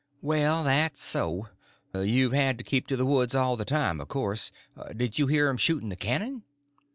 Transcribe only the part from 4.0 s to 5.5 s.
of course. Did you hear